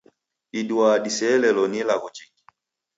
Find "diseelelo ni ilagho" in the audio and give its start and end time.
1.05-2.07